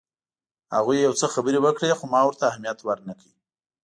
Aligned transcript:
هغوی 0.75 0.97
یو 1.05 1.13
څه 1.19 1.25
خبرې 1.33 1.59
وکړې 1.61 1.91
خو 1.99 2.05
ما 2.13 2.21
ورته 2.25 2.43
اهمیت 2.51 2.79
ورنه 2.83 3.13
کړ. 3.19 3.27